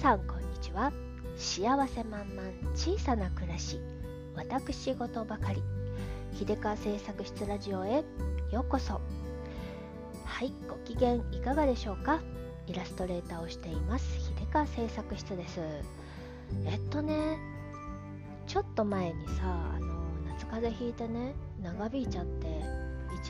[0.00, 0.94] さんこんにちは。
[1.36, 2.42] 幸せ満々
[2.74, 3.82] 小さな暮らし
[4.34, 5.62] 私事ばかり。
[6.32, 8.02] 秀川製作室ラジオへ
[8.50, 8.94] ようこそ。
[8.94, 9.00] は
[10.42, 12.22] いご機嫌いかがでしょうか？
[12.66, 15.60] イラストレーターをしています秀川製作室です。
[16.64, 17.36] えっとね
[18.46, 19.86] ちょっと前にさあの
[20.30, 22.46] 夏風邪ひいてね長引いちゃって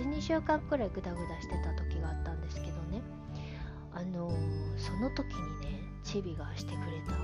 [0.01, 2.67] 12週間くらいグダグダしてた時があったんですけど
[2.97, 3.03] ね。
[3.95, 4.31] あの
[4.77, 7.15] その時にねチビがしてくれた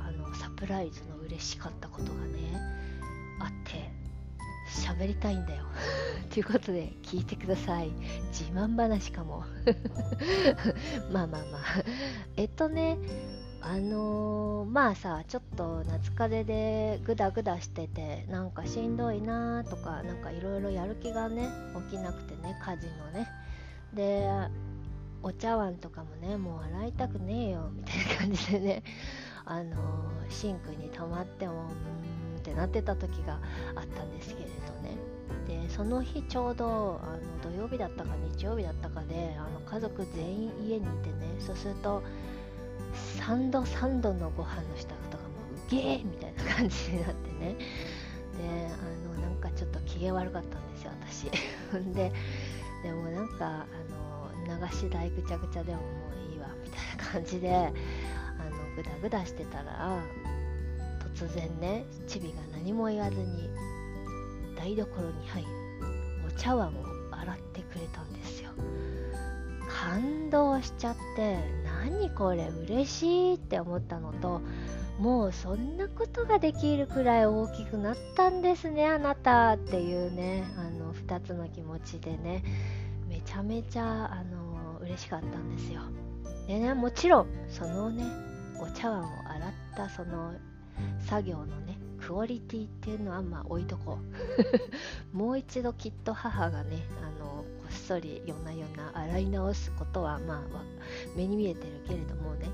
[0.00, 2.60] あのサプライズの嬉しかったことがね
[3.40, 3.90] あって
[4.68, 5.64] 喋りたいんだよ。
[6.30, 7.90] ということで聞いてください。
[8.32, 9.44] 自慢話かも。
[11.12, 11.62] まあまあまあ。
[12.36, 12.98] えっとね
[13.60, 21.48] あのー、まあさちょっと夏風邪でグダグダしててなんかしんどいなとかなんかいろいろやる気がね
[21.90, 23.28] 起きなくてね家事のね。
[23.94, 24.28] で
[25.24, 28.82] お茶碗とかもねもう洗いたくねえよみたいな感じでね
[29.46, 29.76] あの、
[30.30, 33.40] シンクに溜まってもうーんってなってた時が
[33.74, 34.96] あったんですけれどね。
[35.46, 42.02] でその日ちょうどあの土曜日だったか日曜日だったかであの家族全員家にいてねそうすると
[43.18, 45.30] 3度3度のご飯の支度とかも
[45.66, 47.56] うげえみたいな感じになってね。
[48.36, 51.30] であのなんかちょっと機嫌悪かったんですよ私。
[51.94, 52.12] で
[52.82, 53.93] でもなんかあの
[54.44, 55.86] 流し台ぐちゃぐちゃでもも
[56.28, 57.72] ういいわみたいな感じであの
[58.76, 60.02] グダグダしてたら
[61.16, 63.48] 突然ねチビが何も言わずに
[64.56, 65.48] 台所に入り
[66.26, 66.72] お茶碗を
[67.12, 68.50] 洗ってくれたんですよ。
[69.68, 74.40] 感動しちゃって何これ嬉しいって思ったのと
[74.98, 82.44] もうそんなことができるくらい大きくなったんですねあなたっていうねあの2つの気持ちでね
[83.08, 84.33] めちゃめちゃあの
[84.84, 85.82] 嬉しかったんですよ。
[86.46, 88.04] でねもちろんそのね
[88.60, 90.32] お茶碗を洗ったその
[91.06, 93.98] 作業のねクオリティっていうのはまあ置いとこ
[95.12, 95.16] う。
[95.16, 100.42] もう一度きっと母がねあのこっそり夜な夜な洗い直すことはまあ
[101.16, 102.46] 目に見えてるけれどもね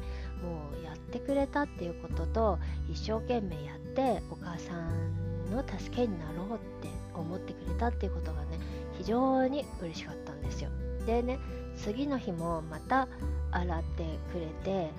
[0.43, 8.59] もうやってくれたっていうことと一生懸命やってお母さんの助けになろうって思ってくれたっていうことがね
[8.97, 10.71] 非常に嬉しかったんですよ。
[11.07, 11.39] でね
[11.83, 13.09] 次の日もまた
[13.51, 14.91] 洗ってくれて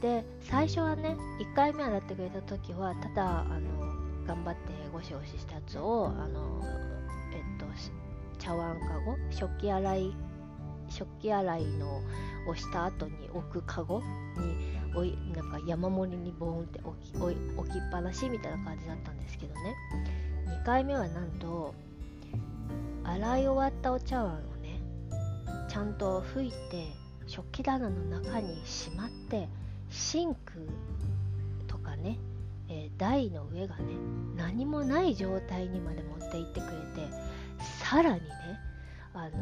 [0.00, 6.62] で最初はね1回目洗ってくれた時はただあの頑張ってゴシゴシしたやつをあの
[7.32, 7.66] えっと
[8.38, 10.14] 茶碗かご食器洗い
[10.88, 12.02] 食器洗いの
[12.48, 14.04] をした後に置くカゴに
[14.94, 19.76] おいなんか山盛りにボーンって置き置置きっぱなしみたいな感じだったんですけどね。
[20.62, 21.74] 2回目はなんと
[23.04, 24.51] 洗い終わったお茶碗
[25.68, 26.92] ちゃんと拭いて
[27.26, 29.48] 食器棚の中にしまって
[29.90, 30.68] シンク
[31.66, 32.18] とかね、
[32.68, 33.84] えー、台の上がね
[34.36, 37.08] 何もない状態にまで持っていってくれて
[37.84, 38.26] さらにね
[39.14, 39.32] あのー、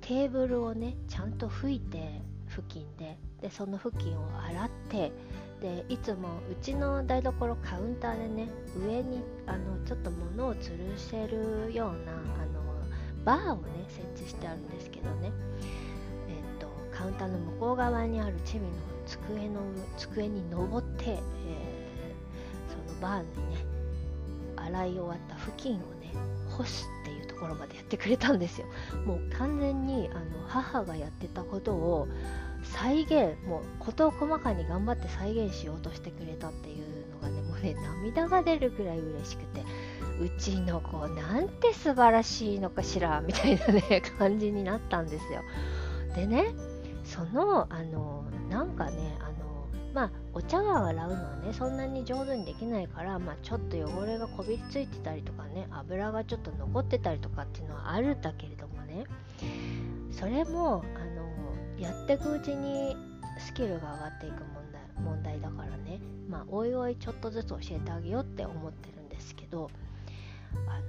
[0.00, 5.12] テーブルをねちゃんと拭いて付近ででその付近を洗って
[5.60, 12.45] でいつもうちの台所カウンターでね上にあのちょっと物を吊るせるような
[13.26, 15.32] バーをね設置してあるんですけどね。
[16.28, 18.70] えー、とカウンターの向こう側にあるチビの
[19.04, 19.60] 机の
[19.98, 23.64] 机に登って、えー、そのバーにね
[24.56, 26.12] 洗い終わった付近をね
[26.56, 28.68] 干すっていうところまでやってくれたんですよ。
[29.04, 32.08] もう完全にあの母がやってたことを
[32.62, 39.64] 再現もう事を細かに頑張って再現しようとしてくれたっていうのがねもうね涙が出るくらい嬉しくて。
[40.20, 45.42] うちの子なんて素晴らしいのかしらみたいなね感じになったんですよ。
[46.14, 46.46] でね
[47.04, 59.04] そのあのなんかねあのまあお茶碗洗うのはねそんなに上手にできないから、まあ、ちょっと汚れがこびりついてたりとかね油がちょっと残ってたりとかっていうのはあるんだけれどもね。
[60.10, 61.26] それもあの
[61.78, 62.96] やっていくうちに
[63.38, 66.00] スキルが上がっていく問題問題だからね。
[66.28, 69.70] まあおいおいちょっとずつ教えてあげようって思ってるんですけど
[70.66, 70.84] あの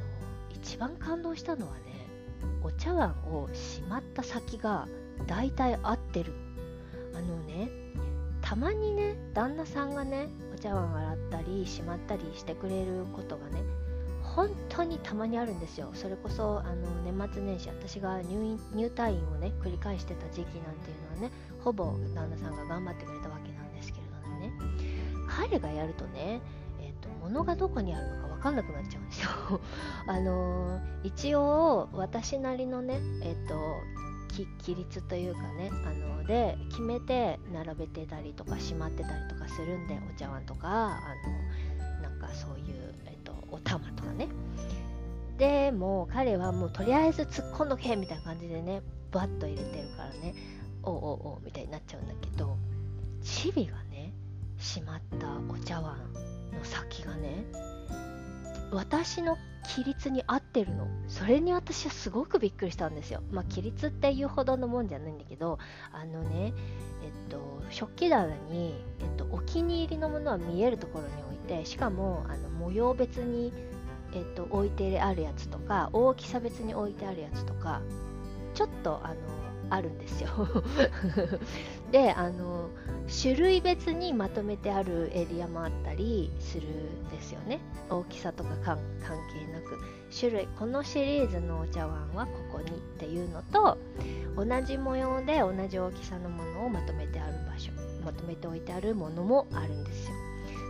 [0.53, 2.07] 一番感動したのはね
[2.63, 4.87] お茶碗をしまった先が
[5.25, 6.33] 大体合ってる。
[7.15, 7.69] あのね
[8.41, 13.63] たまにね旦那さんがねお茶碗洗ったりしまったりしてくれることがね
[14.21, 15.89] 本当にたまにあるんですよ。
[15.93, 21.31] それこそあの年末年始私が入院入退院をね繰り返してた時期なんていうのはね
[21.63, 24.51] ほぼ旦那さんが頑張ってくれたわけなんですけれどもね
[25.27, 26.41] 彼がやるとね
[26.79, 28.96] えーと、物がどこにあるのか分かんなくなっちゃう。
[28.96, 28.96] んです
[30.07, 33.55] あのー、一応私なりのねえっ、ー、と
[34.59, 40.99] 規律というかねあので決めて並べてたりとかしまってたりとかするんでお茶碗とかあ
[42.01, 44.27] のなんかそういう、えっと、お玉とかね。
[45.37, 50.33] でも彼はもうとりあえず突っ込んどけみたいな感じでねバッと入れてるからね
[50.81, 52.57] おおおみたいになっちゃうんだけど
[53.21, 54.13] チビがね
[54.57, 55.97] しまったお茶碗
[56.51, 57.45] の先がね
[58.71, 60.87] 私の規律に合ってるの？
[61.07, 63.21] それに私はすごくびっくりしたんですよ。
[63.31, 65.59] まあ規律っていうほどのもんじゃないんだけど
[65.91, 66.53] あのね
[67.03, 73.53] えっと食器棚に、えっと、お気に入りのものは見えるところに置いてしかもあの模様別に、
[74.13, 77.81] えっと、置いてあるやつとか大きさ別に置いてあるやつとか
[78.53, 79.15] ちょっとあの
[79.69, 80.29] あるんですよ。
[81.91, 82.69] であの
[83.21, 87.59] 種類別にまとめてあるエリアもあったりするんですよね。
[87.89, 89.77] 大きさとか関係なく。
[90.17, 93.77] 種類このシリーズのお茶碗はここにっていうのと
[94.35, 97.71] 同じ模様で同じ大きさのものをまとめてある場所
[98.05, 100.15] まとめておいてあるものもあるんですよ。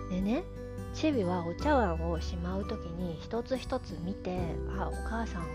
[0.09, 0.43] でね
[0.93, 4.39] チビはお茶碗をしまう時に一つ一つ見て
[4.75, 5.47] あお母さんは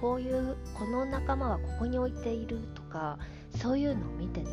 [0.00, 3.18] こういうこの仲間はここに置いているとか
[3.58, 4.48] そういうのを見てね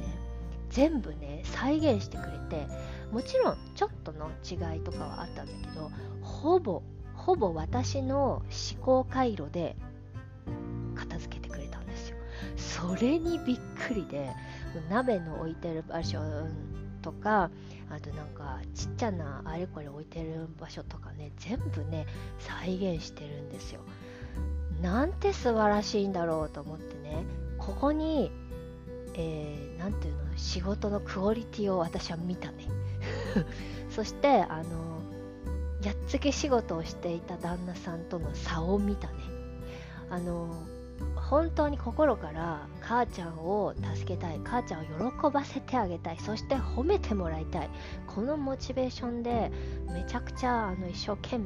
[0.69, 2.67] 全部ね再現してくれて
[3.11, 5.91] もちろんちょっとの違いとかはあったんだけど
[6.21, 6.81] ほぼ
[7.13, 8.43] ほぼ私の
[8.75, 9.75] 思考回路で
[10.95, 12.17] 片付けてくれたんですよ。
[12.57, 14.31] それにびっくりで
[14.89, 16.19] 鍋の置いてる場所
[17.01, 17.49] とか
[17.89, 22.07] あとなんかちっちゃなあれこれ置いてる場所とかね全部ね
[22.39, 23.81] 再現してるんですよ。
[24.81, 27.23] なんて素晴らしいんだろうと思ってね
[27.65, 28.31] ここに
[29.15, 30.37] えー、ていうの？
[30.37, 32.67] 仕事のクオリティを私は見たね。
[33.89, 35.01] そしてあの
[35.83, 39.13] やっつけ仕事をしていた旦那さんとの差を見たね。
[40.09, 40.49] あの
[41.15, 47.69] 本当に心から母ちゃんを助けたい母ちゃんを喜ばせてあげたいそして褒めてもらいたい
[48.07, 49.51] このモチベーションで
[49.91, 51.45] めちゃくちゃあの一生懸命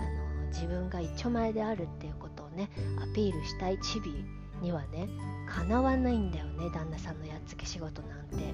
[0.00, 2.68] あの自分が一丁前であるっていうことをね
[2.98, 4.24] アピールしたいチビ
[4.64, 5.08] にはね
[5.48, 8.52] かなわないんだよね旦那さんのやっつけ仕事なんて。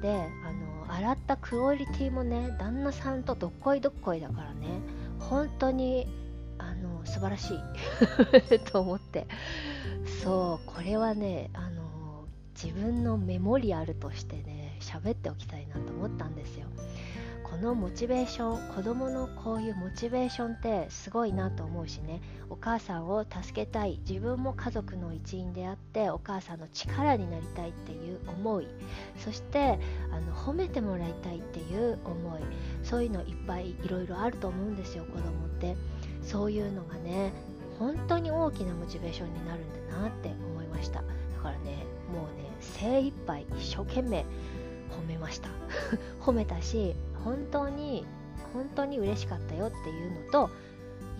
[0.00, 0.10] で
[0.44, 4.80] あの洗ったクオリティもね旦那さんとどっこいどっこいだからね
[5.20, 6.08] 本当に
[6.58, 9.26] あの素晴らしい と思って。
[10.24, 11.82] そうこれはねあの
[12.60, 16.66] 自分のメモリアルとしてね喋っておきたいなと思ったんですよ。
[17.52, 22.22] このモチベーション子供のこういうモチベーションってすごいなと思うしね。
[22.48, 24.00] お母さんを助けたい。
[24.08, 28.68] 自分も家族の一員であってお母さんの力になりたいっていう思い。
[29.18, 29.78] そして
[30.10, 32.40] あの褒めてもらいたいっていう思い。
[32.82, 35.76] そういうのいっぱいいろいろあると思うんですよ子供って。
[36.22, 37.34] そういうのがね
[37.78, 41.02] 本当に大きなモチベーションになるんだなって思いました。
[41.02, 41.04] だ
[41.42, 44.24] からねもうね精一杯一生懸命
[44.90, 45.50] 褒めました。
[46.18, 48.06] 褒めたし本当に
[48.52, 50.50] 本当に嬉しかったよっていうのと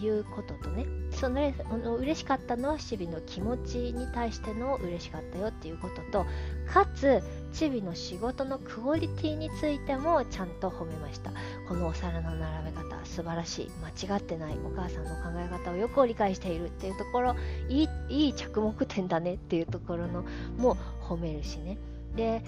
[0.00, 6.26] いうこととねそのの嬉しかったのはチビの気持ちに対しての嬉しかったよっていうことと
[6.72, 7.22] かつ
[7.52, 11.32] チビの仕事のクオリティについてもちゃんと褒めました。
[11.69, 13.70] このお皿の並べ方素晴らしい。
[14.06, 17.37] 間違ってないお母さんの考え方をよく理解しているっていうところ
[17.69, 20.25] いいいい着目点だねっていうところの
[20.56, 21.76] も褒めるしね。
[22.16, 22.42] で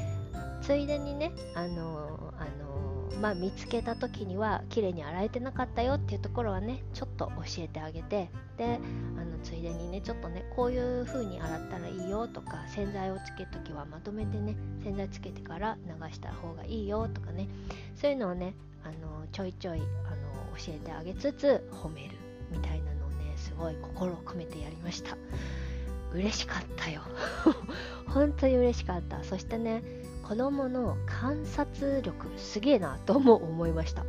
[0.63, 2.64] ついでにねあのあの
[3.21, 8.79] まあ、見つけた時には綺麗に洗えてなかったよっていうところはねちょっと教えてあげてで
[9.17, 17.49] あのついでにねちょっとねこういう風に洗ったらいいよとか洗剤をつける時はまとめてね洗剤つけてから流した方がいいよとかね
[17.97, 18.55] そういうのをね
[18.85, 19.87] あのちょいちょいあの
[20.57, 22.17] 教えてあげつつ褒める
[22.51, 25.17] みたいなのをねすごい心を込めてやりました。
[26.13, 27.03] 嬉しかったよ。
[28.07, 29.25] 本当に嬉しかった。
[29.25, 29.83] そしてね
[30.27, 34.05] 子供の観察力すげえなとも思いました。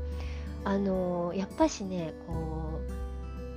[0.63, 2.81] あのやっぱしねこ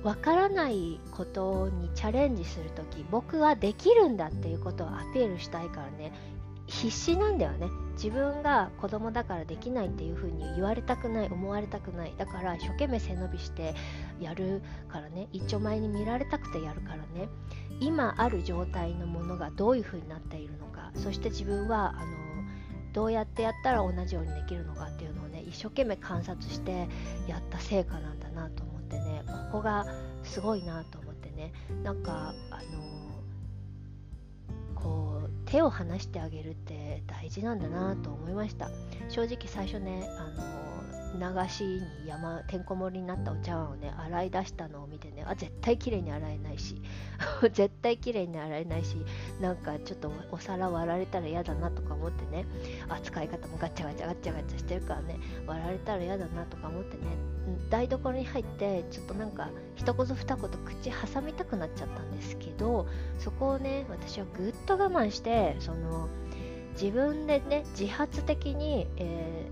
[0.03, 6.13] うわからないことにチャレンジする時僕はできるんだっていうことをアピールしたいからね
[6.67, 7.67] 必死なんだよね。
[7.93, 12.13] 自分が子供だからできないっていう風に言われたくない思われたくない。
[12.17, 13.73] だから一生懸命背伸びして
[14.21, 15.27] やるからね。
[15.33, 17.27] 一丁前に見られたくてやるからね。
[17.81, 20.91] 今ある状態のものがどういう風になっているのか。
[20.93, 22.28] そして自分はあの
[22.93, 26.87] どうやってやったら同じようにできるのかっていうのをね一生懸命観察して
[27.27, 29.85] やった成果なんだなと思ってねここが
[30.23, 31.53] すごいなと思ってね。
[31.83, 32.89] なんかあの
[34.75, 38.69] こう手を離してあげるって大事なんだなと思いました。
[39.09, 40.58] 正直最初ねあの
[41.15, 46.81] 流しに山てんこ盛りになったお茶碗をね洗い出したのを見てねあ絶対綺麗に洗えないし
[47.51, 48.97] 絶対綺麗に洗えないし
[49.41, 52.45] なんかちょっとお皿割られたら嫌だなとか思ってね
[52.87, 57.03] 扱い方もガチャガチャガチャガチャしてるからね割られたら嫌だなとか思ってね
[57.69, 62.87] 台所に入ってちょっとなんか一言二言口挟みたくなっちゃったんですけど
[63.17, 66.07] そこをね私はぐっと我慢してその
[66.73, 69.49] 自分でね自発的に、え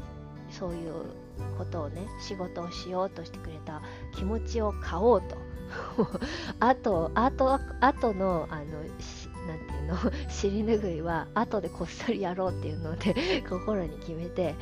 [0.50, 1.27] ー、そういう
[1.58, 3.82] ことをね仕事をしようとしてくれた
[4.16, 5.38] 気持ちを買おうと。
[6.62, 9.98] あとあとあとのあのなんていうの？
[10.30, 14.56] 尻拭いは後でこっそりやろうっていうので 心に決めて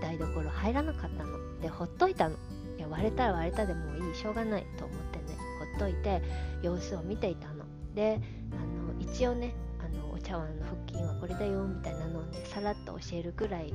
[0.00, 1.60] 台所入らなかったの。
[1.60, 2.36] でほっといたの。
[2.78, 4.14] いや割れたら割れたでもいい。
[4.14, 6.22] しょうがないと思ってねほっといて
[6.62, 7.64] 様子を見ていたの。
[7.94, 8.20] で
[8.52, 13.72] あの一応ねあのお茶碗の腹筋はこれだよみたいなのでさらっと教えるくらい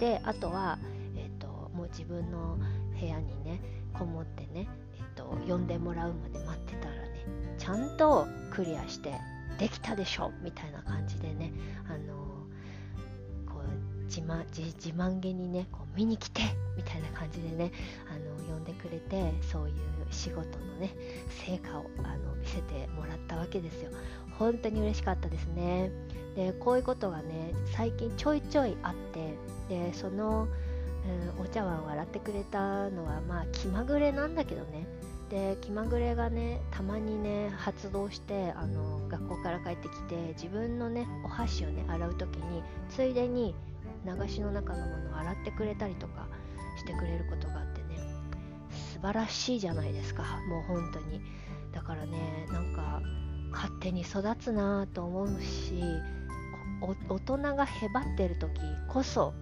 [0.00, 0.78] であとは
[1.92, 2.58] 自分の
[2.98, 3.60] 部屋にね
[3.92, 7.26] こもってね、えっと、呼んでもらうまで待ってたらね
[7.58, 9.12] ちゃんとクリアして
[9.58, 11.52] できたでしょみたいな感じでね
[11.88, 12.14] あの
[13.46, 16.42] こう自慢自慢げにねこう見に来て
[16.76, 17.70] みたいな感じでね
[18.10, 18.14] あ
[18.50, 19.74] の呼んでくれてそういう
[20.10, 20.94] 仕事のね
[21.46, 23.90] 成果をあの見せてもらったわけですよ。
[24.38, 25.90] 本当に嬉しかったですね。
[26.34, 29.34] でこういうことがね最近ちょいちょいあって
[29.68, 30.48] でその
[31.38, 34.86] うん、お茶碗を洗ってくれたのはまあ気まぐれなんだけどね。
[35.30, 43.54] で気まぐれがねたまにね発動してあの学校から帰ってきて自分のねお箸をね洗う時についでに
[44.04, 46.26] 流しの中のものを洗ってくれたりとか
[46.76, 47.98] してくれることがあってね。
[48.92, 51.20] 素晴らしいじゃないですかもう本当に。
[51.72, 53.00] だからねなんか
[53.52, 55.82] 勝手に育つなと思うし
[56.80, 59.34] 大人がへばってる時こそ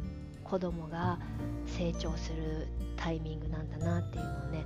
[0.50, 1.20] 子供が
[1.78, 2.66] 成長する
[2.96, 4.64] タイミングなんだなっていうのをね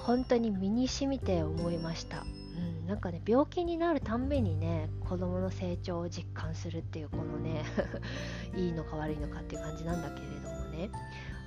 [0.00, 7.64] 本当に身にしみて思いました、うん、なんかね病気になるたんびにね子供の成長を実感するっていうこのね
[8.56, 10.90] いいのか悪いのかっていう感じなんだけれどもね。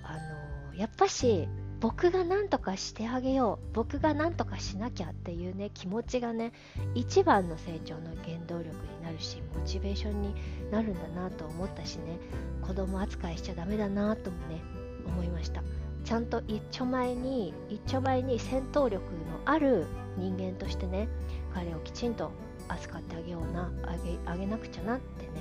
[0.03, 6.53] あのやっぱし僕が何とかしてあげよう僕が何とかしなきゃっていうね気持ちがね
[6.95, 10.35] 一番の成長の原動力にるしモチベーションに
[10.71, 12.17] なるんだなと思ったしね。
[12.61, 14.61] 子供扱いしちゃダメだなともね
[15.05, 15.63] 思いました。
[16.03, 19.09] ちゃんと一丁前に一丁前に戦闘力の
[19.45, 19.85] ある
[20.17, 21.07] 人間としてね
[21.53, 22.31] 彼をきちんと
[22.69, 25.31] 扱ってあげようなあげあげなくちゃなってね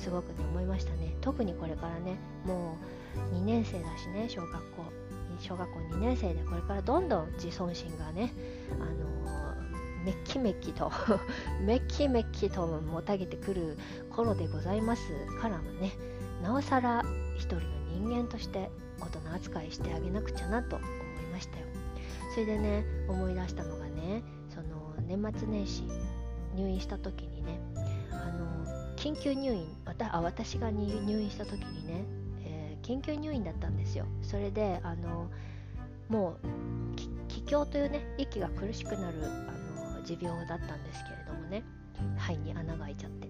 [0.00, 1.14] すごくね思いましたね。
[1.20, 2.76] 特にこれからねも
[3.32, 4.84] う2年生だしね小学校
[5.38, 8.32] 小学校2年生でこれからどんどん自尊心がね
[8.80, 9.45] あの
[10.06, 10.92] めっきめっきと
[11.60, 13.76] めっきめっきともたげてくる
[14.08, 15.02] 頃でございます
[15.40, 15.90] からね
[16.44, 17.02] なおさら
[17.34, 17.60] 一人の
[17.90, 18.70] 人間として
[19.00, 20.88] 大人扱いしてあげなくちゃなと思い
[21.32, 21.66] ましたよ。
[22.32, 25.82] それでね思い出したのがねその年末年始
[26.54, 27.58] 入院した時にね
[28.12, 29.66] あの緊急入院
[30.12, 32.04] あ私が入院した時にね、
[32.44, 34.06] えー、緊急入院だったんですよ。
[34.22, 35.28] それであの
[36.08, 36.46] もう
[37.26, 39.55] 気胸というね息が苦しくなるあ
[40.06, 41.62] 持病だったんですけれどもね。
[42.16, 43.28] 肺に穴が開いちゃって。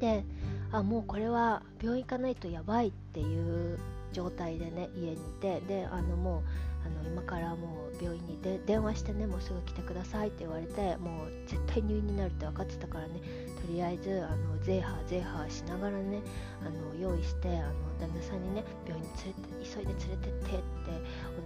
[0.00, 0.24] で
[0.72, 3.78] あもうこれは病院行かないとやばいっていう
[4.12, 5.60] 状態でね家にいて。
[5.60, 6.42] であのもう
[6.84, 13.20] あの今からもう病院にで電話してねもうすぐ来てくださいって言われてもう絶対入院になるって分かってたからね。
[13.64, 16.20] とりあえずあのゼーハーゼーハーしながらね
[16.60, 20.64] あの用意してあの旦那さんにね病院に連れて急いで連れてってって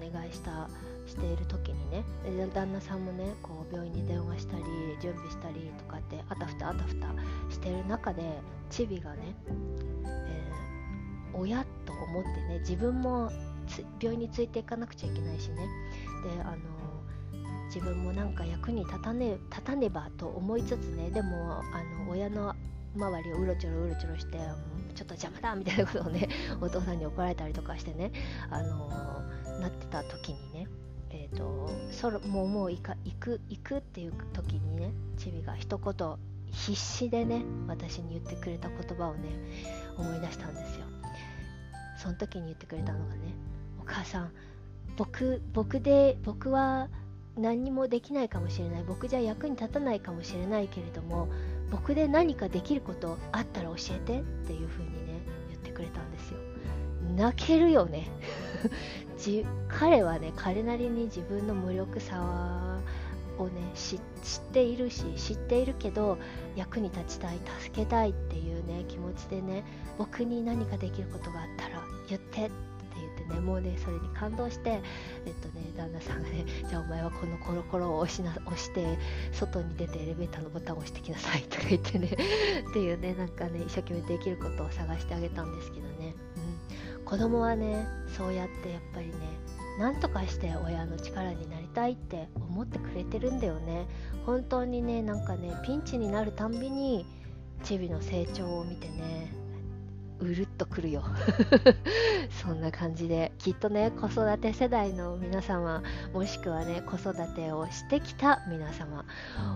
[0.09, 0.69] お願いした
[1.07, 2.05] している時にね
[2.55, 4.65] 旦那さんもねこう病院に電話したり
[5.01, 7.09] 準備したりとかってあたふたあたふた
[7.49, 8.23] してる中で
[8.71, 9.35] チビがね、
[10.05, 13.31] えー、親と思ってね自分も
[14.01, 15.57] 病院についていかなくちゃいけないしね。
[15.57, 16.57] であの
[17.67, 22.55] 自分もなんか役に立たね立たねばと思いつつねでもあの親の
[22.97, 24.39] 周りをうろちょろうろちょろして
[24.95, 26.29] ちょっと邪魔だみたいなことをね
[26.61, 28.13] お父さんに怒られたりとかしてね
[28.51, 28.89] あの
[29.61, 30.69] なってた時にね
[31.33, 36.17] えーと、そろもうもう行か行く行くっていう時にねチビが一言
[36.53, 39.31] 必死でね私に言ってくれた言葉をね
[39.97, 40.87] 思い出したんですよ。
[41.99, 43.35] その時に言ってくれたのがね
[43.81, 44.33] お母さん
[44.97, 46.89] 僕僕で僕は
[47.37, 48.85] 何にもできないかもしれない。
[48.85, 51.29] 僕じゃ役に立たないかもしれないけれども
[51.71, 56.39] 僕で何かできることあったら教えてっていう風にね言ってくれたんですよ。
[57.17, 58.09] 泣けるよね。
[59.19, 62.81] じ彼はね彼なりに自分の無力さ
[63.39, 64.01] をね知っ
[64.53, 66.19] ているし知っているけど
[66.55, 69.65] 役に立ちたい助けたいっていうね気持ちでね
[69.99, 72.51] 僕に何かできることがあったら言ってって
[72.97, 74.81] 言ってねもうねそれに感動して
[75.27, 78.99] えっとね旦那さんがねじゃあお前はこのコロコロを押しな押して
[79.33, 86.15] 外に出てエレベーターのボタンを押してきなさいとか言ってねっていうねなんかね一生懸命できることを探してあげたんですけどね、
[87.07, 87.87] 子供はね
[88.19, 89.15] そうやってやっぱりね
[89.79, 93.87] なんとかして親の力になりたいって思ってくれてるんだよね。
[94.25, 97.07] 本当にねなんかねピンチになるたんびに
[97.63, 99.33] チビの成長を見てね
[100.19, 101.05] うるっとくるよ。
[102.43, 105.83] そんな感じできっとね子育て世代の皆様
[106.13, 109.05] もしくはね子育てをしてきた皆様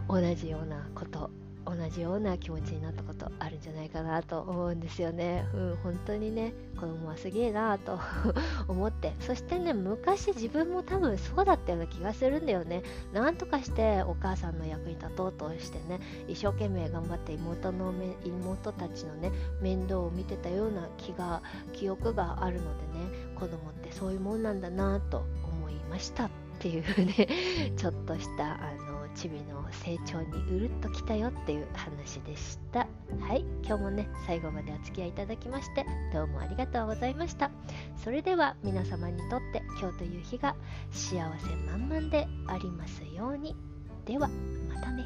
[0.09, 1.30] 同じようなこと
[1.64, 5.45] 同じような気持ちになったことあるんじゃないかなと思うんですよね。
[5.55, 7.99] うん、本当にね、子供はすげえなと
[8.69, 12.83] 思って、そしてね、昔自分も多分そうだったような気がするんだよね。
[13.12, 17.93] なんとかしてお母さんの役に立とうとしてね、一生懸命頑張って妹の
[18.25, 32.81] 妹たちのね、面倒を見てたような気が、記憶があるのでね、子供ってそういうもんなんだなと思いましたっていうね、ちょっとしたあのチビの成長にうるっときたよっていう話でした。
[33.21, 33.45] はい。
[33.64, 37.50] 今日もね最後までお付き合いいただきましてどうもありがとうございました。
[37.97, 40.57] それでは皆様にとって今日という日が
[40.90, 43.57] 幸せ満々でありますように。
[44.05, 44.29] では
[44.69, 45.05] またね。